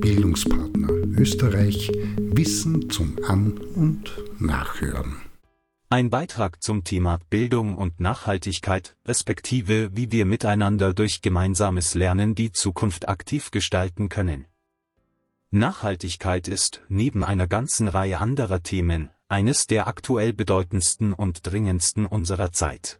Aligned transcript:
Bildungspartner 0.00 0.90
Österreich 1.18 1.90
Wissen 2.18 2.90
zum 2.90 3.18
An- 3.26 3.58
und 3.74 4.12
Nachhören. 4.38 5.16
Ein 5.88 6.10
Beitrag 6.10 6.62
zum 6.62 6.84
Thema 6.84 7.18
Bildung 7.30 7.76
und 7.76 7.98
Nachhaltigkeit, 7.98 8.96
respektive 9.06 9.90
wie 9.96 10.12
wir 10.12 10.26
miteinander 10.26 10.92
durch 10.92 11.22
gemeinsames 11.22 11.94
Lernen 11.94 12.34
die 12.34 12.52
Zukunft 12.52 13.08
aktiv 13.08 13.50
gestalten 13.50 14.10
können. 14.10 14.44
Nachhaltigkeit 15.50 16.46
ist, 16.46 16.82
neben 16.88 17.24
einer 17.24 17.46
ganzen 17.46 17.88
Reihe 17.88 18.18
anderer 18.18 18.62
Themen, 18.62 19.10
eines 19.28 19.66
der 19.66 19.86
aktuell 19.86 20.32
bedeutendsten 20.32 21.12
und 21.12 21.46
dringendsten 21.46 22.06
unserer 22.06 22.52
Zeit. 22.52 22.99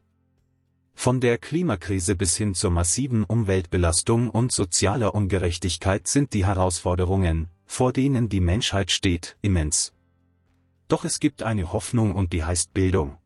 Von 1.02 1.18
der 1.18 1.38
Klimakrise 1.38 2.14
bis 2.14 2.36
hin 2.36 2.54
zur 2.54 2.70
massiven 2.70 3.24
Umweltbelastung 3.24 4.28
und 4.28 4.52
sozialer 4.52 5.14
Ungerechtigkeit 5.14 6.06
sind 6.06 6.34
die 6.34 6.45
Herausforderungen, 6.45 7.48
vor 7.64 7.95
denen 7.95 8.28
die 8.28 8.41
Menschheit 8.41 8.91
steht, 8.91 9.38
immens. 9.41 9.94
Doch 10.88 11.06
es 11.06 11.18
gibt 11.18 11.42
eine 11.42 11.72
Hoffnung 11.72 12.14
und 12.14 12.34
die 12.34 12.44
heißt 12.44 12.74
Bildung. 12.74 13.16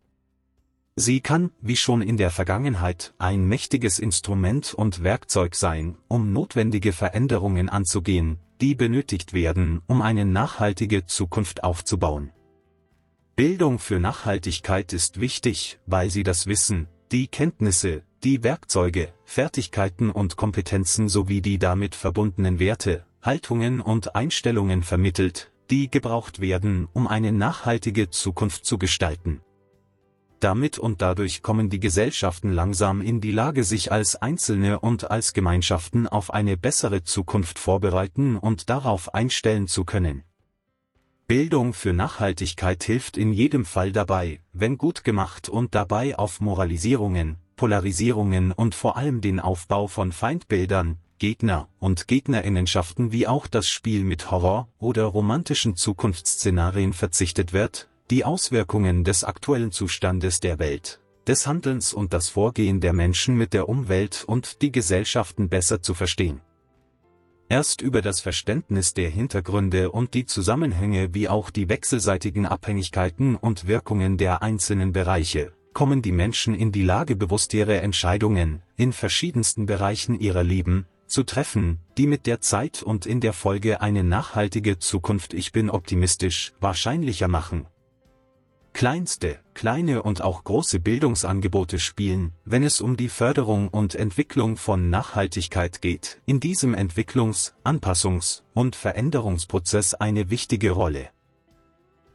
Sie 0.95 1.20
kann, 1.20 1.51
wie 1.60 1.74
schon 1.74 2.01
in 2.01 2.16
der 2.16 2.30
Vergangenheit, 2.30 3.12
ein 3.18 3.45
mächtiges 3.45 3.98
Instrument 3.98 4.73
und 4.73 5.02
Werkzeug 5.02 5.56
sein, 5.56 5.98
um 6.06 6.32
notwendige 6.32 6.93
Veränderungen 6.93 7.68
anzugehen, 7.68 8.38
die 8.60 8.77
benötigt 8.77 9.32
werden, 9.32 9.82
um 9.88 10.01
eine 10.01 10.24
nachhaltige 10.24 11.06
Zukunft 11.06 11.65
aufzubauen. 11.65 12.30
Bildung 13.34 13.80
für 13.80 13.98
Nachhaltigkeit 13.98 14.93
ist 14.93 15.18
wichtig, 15.18 15.80
weil 15.87 16.09
sie 16.09 16.23
das 16.23 16.46
Wissen, 16.46 16.87
die 17.13 17.29
Kenntnisse, 17.29 18.03
die 18.25 18.43
Werkzeuge, 18.43 19.13
Fertigkeiten 19.25 20.11
und 20.11 20.37
Kompetenzen 20.37 21.09
sowie 21.09 21.43
die 21.43 21.59
damit 21.59 21.95
verbundenen 21.95 22.59
Werte, 22.59 23.05
Haltungen 23.23 23.80
und 23.80 24.15
Einstellungen 24.16 24.83
vermittelt, 24.83 25.52
die 25.71 25.91
gebraucht 25.91 26.41
werden, 26.41 26.88
um 26.93 27.07
eine 27.07 27.33
nachhaltige 27.33 28.11
Zukunft 28.11 28.65
zu 28.65 28.79
gestalten. 28.79 29.41
Damit 30.41 30.79
und 30.79 31.01
dadurch 31.01 31.43
kommen 31.43 31.71
die 31.71 31.80
Gesellschaften 31.80 32.52
langsam 32.52 33.01
in 33.01 33.21
die 33.21 33.33
Lage, 33.33 33.65
sich 33.65 33.93
als 33.93 34.16
Einzelne 34.16 34.80
und 34.80 35.11
als 35.11 35.33
Gemeinschaften 35.33 36.07
auf 36.07 36.33
eine 36.33 36.57
bessere 36.57 37.02
Zukunft 37.02 37.59
vorbereiten 37.59 38.37
und 38.37 38.68
darauf 38.68 39.15
einstellen 39.15 39.68
zu 39.68 39.85
können. 39.85 40.23
Bildung 41.27 41.73
für 41.73 41.95
Nachhaltigkeit 41.95 42.85
hilft 42.85 43.17
in 43.17 43.33
jedem 43.33 43.65
Fall 43.65 43.93
dabei, 43.93 44.41
wenn 44.53 44.77
gut 44.77 45.05
gemacht 45.05 45.49
und 45.49 45.75
dabei 45.75 46.19
auf 46.19 46.43
Moralisierungen, 46.43 47.39
Polarisierungen 47.57 48.53
und 48.53 48.75
vor 48.75 48.99
allem 48.99 49.23
den 49.23 49.41
Aufbau 49.41 49.87
von 49.87 50.13
Feindbildern, 50.13 50.99
Gegner- 51.19 51.69
und 51.79 52.09
Gegnerinnenschaften 52.09 53.11
wie 53.11 53.27
auch 53.27 53.47
das 53.47 53.71
Spiel 53.71 54.05
mit 54.05 54.30
Horror- 54.30 54.69
oder 54.79 55.05
romantischen 55.05 55.77
Zukunftsszenarien 55.77 56.93
verzichtet 56.93 57.55
wird, 57.55 57.89
die 58.11 58.27
Auswirkungen 58.27 59.02
des 59.02 59.25
aktuellen 59.25 59.73
Zustandes 59.73 60.41
der 60.41 60.59
Welt, 60.59 61.01
des 61.27 61.47
Handelns 61.47 61.95
und 61.95 62.13
das 62.13 62.29
Vorgehen 62.29 62.83
der 62.83 62.93
Menschen 62.93 63.35
mit 63.35 63.55
der 63.55 63.71
Umwelt 63.71 64.25
und 64.27 64.61
die 64.61 64.72
Gesellschaften 64.72 65.49
besser 65.49 65.81
zu 65.81 65.95
verstehen. 65.95 66.43
Erst 67.55 67.83
über 67.83 68.03
das 68.03 68.21
Verständnis 68.21 68.94
der 68.94 69.09
Hintergründe 69.10 69.93
und 69.93 70.15
die 70.15 70.27
Zusammenhänge 70.27 71.15
wie 71.15 71.28
auch 71.28 71.50
die 71.50 71.69
wechselseitigen 71.69 72.47
Abhängigkeiten 72.47 73.37
und 73.37 73.69
Wirkungen 73.69 74.19
der 74.19 74.43
einzelnen 74.43 74.93
Bereiche, 74.93 75.53
kommen 75.72 76.03
die 76.03 76.11
Menschen 76.11 76.56
in 76.56 76.72
die 76.72 76.83
Lage 76.83 77.15
bewusst 77.15 77.55
ihre 77.55 77.81
Entscheidungen, 77.81 78.61
in 78.75 78.93
verschiedensten 78.93 79.66
Bereichen 79.66 80.19
ihrer 80.19 80.43
Leben, 80.43 80.87
zu 81.06 81.22
treffen, 81.22 81.78
die 81.97 82.09
mit 82.09 82.27
der 82.27 82.41
Zeit 82.41 82.83
und 82.83 83.06
in 83.06 83.21
der 83.21 83.33
Folge 83.33 83.81
eine 83.81 84.03
nachhaltige 84.03 84.81
Zukunft 84.81 85.33
ich 85.33 85.53
bin 85.53 85.71
optimistisch, 85.71 86.55
wahrscheinlicher 86.59 87.28
machen 87.28 87.69
kleinste, 88.75 89.39
kleine 89.55 90.03
und 90.03 90.21
auch 90.21 90.45
große 90.45 90.81
Bildungsangebote 90.81 91.79
spielen, 91.79 92.33
wenn 92.45 92.65
es 92.65 92.81
um 92.81 92.97
die 92.97 93.09
Förderung 93.09 93.69
und 93.69 93.95
Entwicklung 93.95 94.57
von 94.57 94.91
Nachhaltigkeit 94.91 95.81
geht, 95.81 96.21
in 96.27 96.41
diesem 96.41 96.75
Entwicklungs-, 96.75 97.55
Anpassungs- 97.65 98.43
und 98.53 98.77
Veränderungsprozess 98.77 99.95
eine 99.95 100.29
wichtige 100.29 100.73
Rolle. 100.73 101.14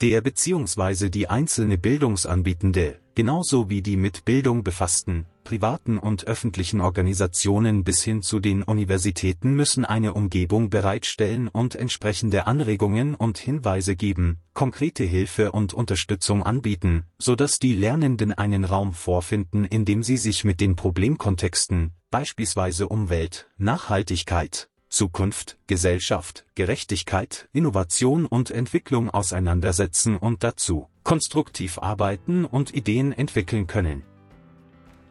Der 0.01 0.21
bzw. 0.21 1.09
die 1.09 1.27
einzelne 1.27 1.77
Bildungsanbietende, 1.77 3.01
genauso 3.15 3.69
wie 3.69 3.81
die 3.81 3.97
mit 3.97 4.23
Bildung 4.23 4.63
befassten, 4.63 5.25
privaten 5.43 5.97
und 5.97 6.25
öffentlichen 6.25 6.79
Organisationen 6.79 7.83
bis 7.83 8.01
hin 8.01 8.21
zu 8.21 8.39
den 8.39 8.63
Universitäten 8.63 9.55
müssen 9.55 9.83
eine 9.83 10.13
Umgebung 10.13 10.69
bereitstellen 10.69 11.49
und 11.49 11.75
entsprechende 11.75 12.47
Anregungen 12.47 13.13
und 13.13 13.39
Hinweise 13.39 13.97
geben, 13.97 14.37
konkrete 14.53 15.03
Hilfe 15.03 15.51
und 15.51 15.73
Unterstützung 15.73 16.43
anbieten, 16.43 17.03
so 17.17 17.35
dass 17.35 17.59
die 17.59 17.75
Lernenden 17.75 18.31
einen 18.31 18.63
Raum 18.63 18.93
vorfinden, 18.93 19.65
in 19.65 19.83
dem 19.83 20.01
sie 20.01 20.15
sich 20.15 20.45
mit 20.45 20.61
den 20.61 20.77
Problemkontexten, 20.77 21.91
beispielsweise 22.09 22.87
Umwelt, 22.87 23.49
Nachhaltigkeit, 23.57 24.69
Zukunft, 24.89 25.57
Gesellschaft, 25.67 26.45
Gerechtigkeit, 26.55 27.47
Innovation 27.53 28.25
und 28.25 28.51
Entwicklung 28.51 29.09
auseinandersetzen 29.09 30.17
und 30.17 30.43
dazu 30.43 30.87
konstruktiv 31.03 31.79
arbeiten 31.79 32.45
und 32.45 32.73
Ideen 32.75 33.13
entwickeln 33.13 33.67
können. 33.67 34.03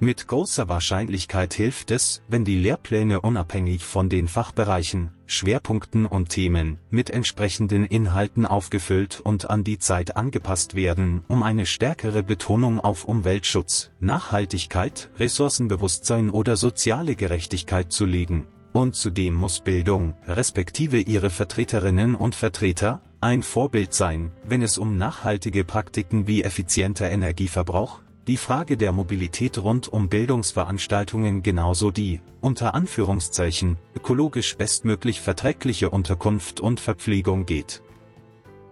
Mit 0.00 0.28
großer 0.28 0.68
Wahrscheinlichkeit 0.68 1.54
hilft 1.54 1.90
es, 1.90 2.22
wenn 2.28 2.44
die 2.44 2.56
Lehrpläne 2.56 3.20
unabhängig 3.20 3.84
von 3.84 4.08
den 4.08 4.28
Fachbereichen, 4.28 5.10
Schwerpunkten 5.26 6.06
und 6.06 6.28
Themen 6.28 6.78
mit 6.88 7.10
entsprechenden 7.10 7.84
Inhalten 7.84 8.46
aufgefüllt 8.46 9.18
und 9.18 9.50
an 9.50 9.64
die 9.64 9.80
Zeit 9.80 10.16
angepasst 10.16 10.76
werden, 10.76 11.24
um 11.26 11.42
eine 11.42 11.66
stärkere 11.66 12.22
Betonung 12.22 12.78
auf 12.78 13.06
Umweltschutz, 13.06 13.90
Nachhaltigkeit, 13.98 15.10
Ressourcenbewusstsein 15.18 16.30
oder 16.30 16.56
soziale 16.56 17.16
Gerechtigkeit 17.16 17.92
zu 17.92 18.04
legen. 18.04 18.46
Und 18.72 18.94
zudem 18.94 19.34
muss 19.34 19.60
Bildung, 19.60 20.14
respektive 20.26 20.98
ihre 20.98 21.30
Vertreterinnen 21.30 22.14
und 22.14 22.34
Vertreter, 22.34 23.00
ein 23.20 23.42
Vorbild 23.42 23.94
sein, 23.94 24.30
wenn 24.44 24.62
es 24.62 24.78
um 24.78 24.96
nachhaltige 24.96 25.64
Praktiken 25.64 26.26
wie 26.26 26.44
effizienter 26.44 27.10
Energieverbrauch, 27.10 28.00
die 28.28 28.36
Frage 28.36 28.76
der 28.76 28.92
Mobilität 28.92 29.56
rund 29.56 29.88
um 29.88 30.10
Bildungsveranstaltungen 30.10 31.42
genauso 31.42 31.90
die, 31.90 32.20
unter 32.42 32.74
Anführungszeichen, 32.74 33.78
ökologisch 33.96 34.56
bestmöglich 34.56 35.22
verträgliche 35.22 35.88
Unterkunft 35.88 36.60
und 36.60 36.78
Verpflegung 36.78 37.46
geht. 37.46 37.82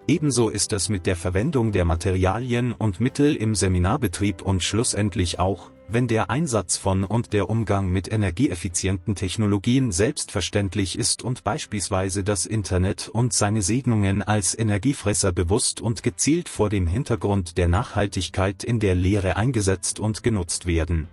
Ebenso 0.06 0.50
ist 0.50 0.72
es 0.72 0.88
mit 0.88 1.06
der 1.06 1.16
Verwendung 1.16 1.72
der 1.72 1.84
Materialien 1.84 2.72
und 2.72 3.00
Mittel 3.00 3.34
im 3.34 3.54
Seminarbetrieb 3.54 4.42
und 4.42 4.62
schlussendlich 4.62 5.40
auch, 5.40 5.70
wenn 5.88 6.08
der 6.08 6.30
Einsatz 6.30 6.76
von 6.76 7.04
und 7.04 7.32
der 7.32 7.48
Umgang 7.48 7.88
mit 7.88 8.12
energieeffizienten 8.12 9.14
Technologien 9.14 9.92
selbstverständlich 9.92 10.98
ist 10.98 11.22
und 11.22 11.44
beispielsweise 11.44 12.24
das 12.24 12.46
Internet 12.46 13.08
und 13.08 13.32
seine 13.32 13.62
Segnungen 13.62 14.22
als 14.22 14.58
Energiefresser 14.58 15.32
bewusst 15.32 15.80
und 15.80 16.02
gezielt 16.02 16.48
vor 16.48 16.70
dem 16.70 16.86
Hintergrund 16.86 17.56
der 17.58 17.68
Nachhaltigkeit 17.68 18.64
in 18.64 18.80
der 18.80 18.94
Lehre 18.94 19.36
eingesetzt 19.36 20.00
und 20.00 20.22
genutzt 20.22 20.66
werden 20.66 21.08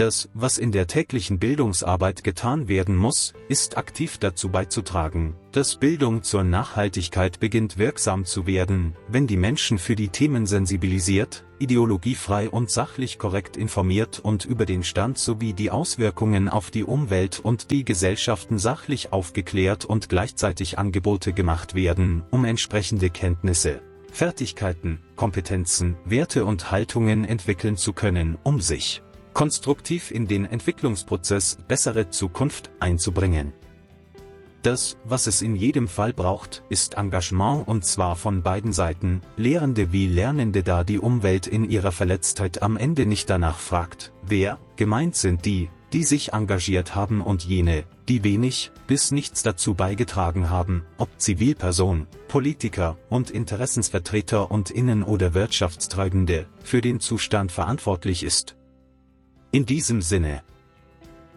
das, 0.00 0.28
was 0.32 0.58
in 0.58 0.72
der 0.72 0.86
täglichen 0.86 1.38
Bildungsarbeit 1.38 2.24
getan 2.24 2.68
werden 2.68 2.96
muss, 2.96 3.34
ist 3.48 3.76
aktiv 3.76 4.18
dazu 4.18 4.48
beizutragen, 4.48 5.34
dass 5.52 5.76
Bildung 5.76 6.22
zur 6.22 6.44
Nachhaltigkeit 6.44 7.40
beginnt 7.40 7.78
wirksam 7.78 8.24
zu 8.24 8.46
werden, 8.46 8.94
wenn 9.08 9.26
die 9.26 9.36
Menschen 9.36 9.78
für 9.78 9.96
die 9.96 10.08
Themen 10.08 10.46
sensibilisiert, 10.46 11.44
ideologiefrei 11.58 12.48
und 12.48 12.70
sachlich 12.70 13.18
korrekt 13.18 13.56
informiert 13.56 14.20
und 14.20 14.44
über 14.44 14.66
den 14.66 14.84
Stand 14.84 15.18
sowie 15.18 15.52
die 15.52 15.70
Auswirkungen 15.70 16.48
auf 16.48 16.70
die 16.70 16.84
Umwelt 16.84 17.40
und 17.40 17.70
die 17.70 17.84
Gesellschaften 17.84 18.58
sachlich 18.58 19.12
aufgeklärt 19.12 19.84
und 19.84 20.08
gleichzeitig 20.08 20.78
Angebote 20.78 21.32
gemacht 21.32 21.74
werden, 21.74 22.22
um 22.30 22.44
entsprechende 22.44 23.10
Kenntnisse, 23.10 23.82
Fertigkeiten, 24.12 25.00
Kompetenzen, 25.16 25.96
Werte 26.04 26.44
und 26.44 26.70
Haltungen 26.70 27.24
entwickeln 27.24 27.76
zu 27.76 27.92
können, 27.92 28.38
um 28.42 28.60
sich 28.60 29.02
konstruktiv 29.38 30.10
in 30.10 30.26
den 30.26 30.46
Entwicklungsprozess 30.46 31.58
bessere 31.68 32.10
Zukunft 32.10 32.70
einzubringen. 32.80 33.52
Das, 34.62 34.96
was 35.04 35.28
es 35.28 35.42
in 35.42 35.54
jedem 35.54 35.86
Fall 35.86 36.12
braucht, 36.12 36.64
ist 36.70 36.94
Engagement 36.94 37.68
und 37.68 37.84
zwar 37.84 38.16
von 38.16 38.42
beiden 38.42 38.72
Seiten, 38.72 39.20
Lehrende 39.36 39.92
wie 39.92 40.08
Lernende 40.08 40.64
da 40.64 40.82
die 40.82 40.98
Umwelt 40.98 41.46
in 41.46 41.70
ihrer 41.70 41.92
Verletztheit 41.92 42.62
am 42.62 42.76
Ende 42.76 43.06
nicht 43.06 43.30
danach 43.30 43.60
fragt, 43.60 44.12
wer, 44.26 44.58
gemeint 44.74 45.14
sind 45.14 45.44
die, 45.44 45.70
die 45.92 46.02
sich 46.02 46.32
engagiert 46.32 46.96
haben 46.96 47.20
und 47.20 47.44
jene, 47.44 47.84
die 48.08 48.24
wenig 48.24 48.72
bis 48.88 49.12
nichts 49.12 49.44
dazu 49.44 49.74
beigetragen 49.74 50.50
haben, 50.50 50.84
ob 50.96 51.10
Zivilperson, 51.16 52.08
Politiker 52.26 52.98
und 53.08 53.30
Interessensvertreter 53.30 54.50
und 54.50 54.72
Innen- 54.72 55.04
oder 55.04 55.32
Wirtschaftstreibende, 55.32 56.46
für 56.64 56.80
den 56.80 56.98
Zustand 56.98 57.52
verantwortlich 57.52 58.24
ist. 58.24 58.57
In 59.50 59.64
diesem 59.64 60.02
Sinne. 60.02 60.42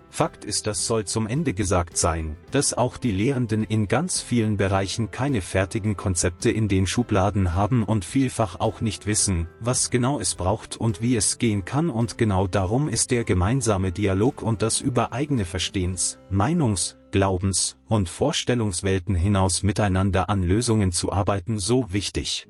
Fakt 0.10 0.44
ist, 0.44 0.68
das 0.68 0.86
soll 0.86 1.06
zum 1.06 1.28
Ende 1.28 1.54
gesagt 1.54 1.96
sein, 1.96 2.36
dass 2.52 2.74
auch 2.74 2.98
die 2.98 3.12
Lehrenden 3.12 3.64
in 3.64 3.88
ganz 3.88 4.20
vielen 4.20 4.58
Bereichen 4.58 5.12
keine 5.12 5.40
fertigen 5.40 5.96
Konzepte 5.96 6.52
in 6.52 6.68
den 6.68 6.88
Schubladen 6.88 7.56
haben 7.56 7.84
und 7.84 8.04
vielfach 8.04 8.60
auch 8.60 8.82
nicht 8.82 9.08
wissen, 9.08 9.48
was 9.62 9.92
genau 9.92 10.20
es 10.20 10.36
braucht 10.36 10.76
und 10.76 11.02
wie 11.02 11.16
es 11.16 11.38
gehen 11.38 11.64
kann 11.64 11.90
und 11.90 12.18
genau 12.18 12.48
darum 12.48 12.90
ist 12.90 13.12
der 13.12 13.24
gemeinsame 13.24 13.94
Dialog 13.94 14.42
und 14.42 14.62
das 14.62 14.82
über 14.82 15.14
eigene 15.14 15.46
Verstehens, 15.46 16.20
Meinungs, 16.30 16.98
Glaubens- 17.12 17.78
und 17.88 18.10
Vorstellungswelten 18.10 19.16
hinaus 19.16 19.64
miteinander 19.64 20.30
an 20.30 20.44
Lösungen 20.44 20.92
zu 20.92 21.14
arbeiten 21.14 21.60
so 21.60 21.94
wichtig. 21.94 22.50